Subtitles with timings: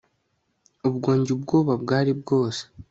[0.87, 2.61] ubwo njye ubwoba bwari bwose